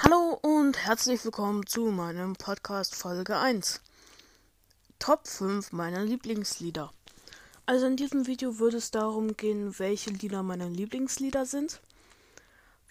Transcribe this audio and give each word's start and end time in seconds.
Hallo 0.00 0.38
und 0.42 0.78
herzlich 0.78 1.24
willkommen 1.24 1.66
zu 1.66 1.86
meinem 1.86 2.36
Podcast 2.36 2.94
Folge 2.94 3.36
1. 3.36 3.80
Top 5.00 5.26
5 5.26 5.72
meiner 5.72 6.04
Lieblingslieder. 6.04 6.92
Also 7.66 7.86
in 7.86 7.96
diesem 7.96 8.28
Video 8.28 8.60
würde 8.60 8.76
es 8.76 8.92
darum 8.92 9.36
gehen, 9.36 9.76
welche 9.80 10.10
Lieder 10.10 10.44
meine 10.44 10.68
Lieblingslieder 10.68 11.46
sind. 11.46 11.80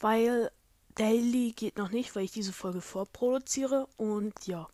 Weil 0.02 0.52
Daily 0.96 1.54
geht 1.54 1.78
noch 1.78 1.92
nicht, 1.92 2.14
weil 2.14 2.26
ich 2.26 2.34
diese 2.34 2.52
Folge 2.52 2.82
vorproduziere. 2.82 3.88
Und 3.96 4.34
ja, 4.46 4.68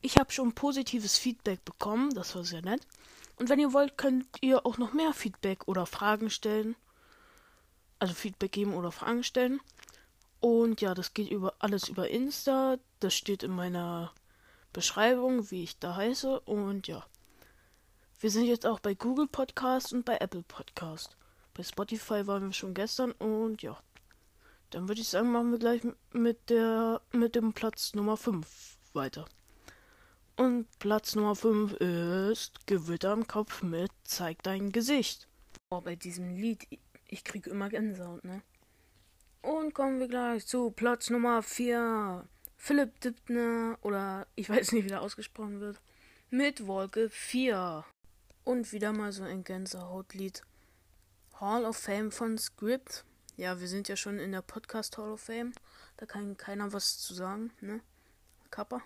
ich 0.00 0.16
habe 0.16 0.32
schon 0.32 0.54
positives 0.54 1.18
Feedback 1.18 1.62
bekommen, 1.66 2.14
das 2.14 2.34
war 2.34 2.44
sehr 2.44 2.62
nett. 2.62 2.80
Und 3.36 3.50
wenn 3.50 3.60
ihr 3.60 3.74
wollt, 3.74 3.98
könnt 3.98 4.26
ihr 4.40 4.64
auch 4.64 4.78
noch 4.78 4.94
mehr 4.94 5.12
Feedback 5.12 5.68
oder 5.68 5.84
Fragen 5.84 6.30
stellen. 6.30 6.76
Also 7.98 8.14
Feedback 8.14 8.52
geben 8.52 8.72
oder 8.72 8.90
Fragen 8.90 9.22
stellen. 9.22 9.60
Und 10.42 10.80
ja, 10.80 10.92
das 10.92 11.14
geht 11.14 11.30
über 11.30 11.54
alles 11.60 11.88
über 11.88 12.08
Insta. 12.10 12.76
Das 12.98 13.14
steht 13.14 13.44
in 13.44 13.52
meiner 13.52 14.12
Beschreibung, 14.72 15.48
wie 15.52 15.62
ich 15.62 15.78
da 15.78 15.94
heiße. 15.94 16.40
Und 16.40 16.88
ja. 16.88 17.06
Wir 18.18 18.28
sind 18.28 18.46
jetzt 18.46 18.66
auch 18.66 18.80
bei 18.80 18.94
Google 18.94 19.28
Podcast 19.28 19.92
und 19.92 20.04
bei 20.04 20.16
Apple 20.16 20.42
Podcast. 20.42 21.16
Bei 21.54 21.62
Spotify 21.62 22.26
waren 22.26 22.46
wir 22.46 22.52
schon 22.52 22.74
gestern 22.74 23.12
und 23.12 23.62
ja. 23.62 23.78
Dann 24.70 24.88
würde 24.88 25.00
ich 25.00 25.08
sagen, 25.08 25.30
machen 25.30 25.52
wir 25.52 25.60
gleich 25.60 25.82
mit 26.10 26.50
der 26.50 27.00
mit 27.12 27.36
dem 27.36 27.52
Platz 27.52 27.94
Nummer 27.94 28.16
5 28.16 28.78
weiter. 28.94 29.26
Und 30.34 30.66
Platz 30.80 31.14
Nummer 31.14 31.36
5 31.36 31.74
ist 31.74 32.66
Gewitter 32.66 33.12
im 33.12 33.28
Kopf 33.28 33.62
mit 33.62 33.92
Zeig 34.02 34.42
dein 34.42 34.72
Gesicht. 34.72 35.28
Boah, 35.68 35.82
bei 35.82 35.94
diesem 35.94 36.34
Lied, 36.34 36.66
ich, 36.68 36.80
ich 37.06 37.22
kriege 37.22 37.48
immer 37.48 37.68
Gänsehaut, 37.68 38.24
ne? 38.24 38.42
Und 39.42 39.74
kommen 39.74 39.98
wir 39.98 40.06
gleich 40.06 40.46
zu 40.46 40.70
Platz 40.70 41.10
Nummer 41.10 41.42
4. 41.42 42.24
Philipp 42.56 43.00
Dippner, 43.00 43.76
oder 43.82 44.28
ich 44.36 44.48
weiß 44.48 44.70
nicht, 44.70 44.84
wie 44.84 44.88
der 44.88 45.02
ausgesprochen 45.02 45.58
wird, 45.60 45.80
mit 46.30 46.68
Wolke 46.68 47.10
4. 47.10 47.84
Und 48.44 48.70
wieder 48.70 48.92
mal 48.92 49.10
so 49.10 49.24
ein 49.24 49.42
Gänsehautlied. 49.42 50.42
Hall 51.40 51.64
of 51.64 51.76
Fame 51.76 52.12
von 52.12 52.38
Script. 52.38 53.04
Ja, 53.36 53.58
wir 53.58 53.66
sind 53.66 53.88
ja 53.88 53.96
schon 53.96 54.20
in 54.20 54.30
der 54.30 54.42
Podcast 54.42 54.96
Hall 54.96 55.10
of 55.10 55.22
Fame. 55.22 55.52
Da 55.96 56.06
kann 56.06 56.36
keiner 56.36 56.72
was 56.72 56.98
zu 56.98 57.12
sagen, 57.12 57.50
ne? 57.60 57.80
Kappa. 58.50 58.80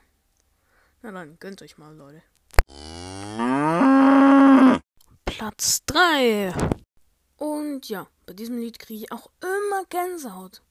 Na 1.02 1.12
dann, 1.12 1.38
gönnt 1.38 1.60
euch 1.60 1.76
mal, 1.76 1.94
Leute. 1.94 2.22
Platz 5.26 5.84
3. 5.84 6.54
Und 7.36 7.88
ja, 7.88 8.06
bei 8.24 8.32
diesem 8.32 8.58
Lied 8.58 8.78
kriege 8.78 9.04
ich 9.04 9.12
auch 9.12 9.30
immer 9.40 9.84
Gänsehaut. 9.88 10.62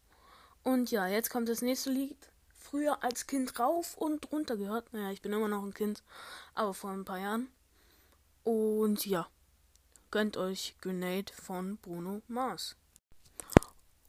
Und 0.64 0.90
ja, 0.92 1.08
jetzt 1.08 1.30
kommt 1.30 1.48
das 1.48 1.62
nächste 1.62 1.92
Lied. 1.92 2.18
Früher 2.58 3.04
als 3.04 3.28
Kind 3.28 3.60
rauf 3.60 3.96
und 3.96 4.32
runter 4.32 4.58
gehört. 4.58 4.92
Naja, 4.92 5.12
ich 5.12 5.22
bin 5.22 5.32
immer 5.32 5.48
noch 5.48 5.64
ein 5.64 5.74
Kind, 5.74 6.04
aber 6.56 6.74
vor 6.74 6.90
ein 6.90 7.06
paar 7.06 7.20
Jahren. 7.20 7.50
Und 8.44 9.06
ja, 9.06 9.28
gönnt 10.10 10.38
euch 10.38 10.76
Grenade 10.82 11.32
von 11.34 11.78
Bruno 11.78 12.22
Mars. 12.28 12.76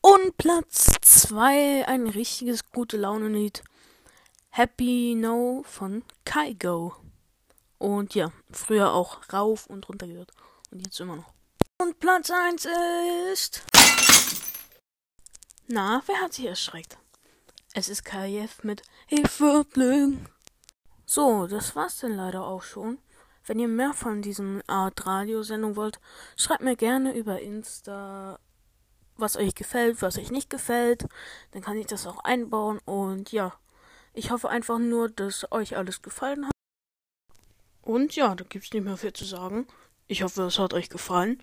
Und 0.01 0.37
Platz 0.39 0.87
2, 1.03 1.87
ein 1.87 2.07
richtiges 2.07 2.71
gute 2.71 2.97
Laune-Lied. 2.97 3.63
Happy 4.51 5.15
No 5.15 5.63
von 5.67 6.05
Kaigo. 6.25 6.95
Und 7.79 8.15
ja, 8.15 8.33
früher 8.51 8.93
auch 8.93 9.21
rauf 9.33 9.67
und 9.67 9.89
runter 9.89 10.07
gehört. 10.07 10.33
Und 10.71 10.81
jetzt 10.81 10.99
immer 11.01 11.17
noch. 11.17 11.35
Und 11.79 12.01
Platz 12.01 12.31
1 12.31 12.67
ist. 13.33 13.63
Na, 15.69 16.03
wer 16.07 16.21
hat 16.23 16.33
sich 16.33 16.47
erschreckt? 16.47 16.97
Es 17.75 17.91
ist 17.91 18.05
KF 18.05 18.65
mit 18.65 18.83
Ich 19.09 19.41
würd. 19.41 20.19
So, 21.05 21.47
das 21.47 21.77
war's 21.77 21.99
denn 21.99 22.17
leider 22.17 22.45
auch 22.45 22.63
schon. 22.63 22.99
Wenn 23.45 23.59
ihr 23.59 23.69
mehr 23.69 23.93
von 23.93 24.23
diesem 24.23 24.63
Art 24.67 25.07
Radiosendung 25.07 25.77
wollt, 25.77 26.01
schreibt 26.37 26.63
mir 26.63 26.77
gerne 26.77 27.15
über 27.15 27.41
Insta, 27.41 28.39
was 29.17 29.37
euch 29.37 29.55
gefällt, 29.55 30.01
was 30.01 30.17
euch 30.17 30.31
nicht 30.31 30.49
gefällt. 30.49 31.07
Dann 31.51 31.61
kann 31.61 31.77
ich 31.77 31.87
das 31.87 32.07
auch 32.07 32.25
einbauen 32.25 32.79
und 32.87 33.33
ja. 33.33 33.53
Ich 34.15 34.31
hoffe 34.31 34.49
einfach 34.49 34.79
nur, 34.79 35.11
dass 35.11 35.53
euch 35.53 35.77
alles 35.77 36.01
gefallen 36.01 36.47
hat. 36.47 36.53
Und 37.83 38.17
ja, 38.17 38.35
da 38.35 38.45
gibt's 38.45 38.73
nicht 38.73 38.83
mehr 38.83 38.97
viel 38.97 39.13
zu 39.13 39.27
sagen. 39.27 39.67
Ich 40.09 40.23
hoffe, 40.23 40.45
es 40.45 40.59
hat 40.59 40.73
euch 40.73 40.89
gefallen. 40.89 41.43